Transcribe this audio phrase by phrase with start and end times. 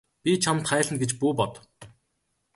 [0.27, 1.53] Би чамд хайлна гэж бүү бод.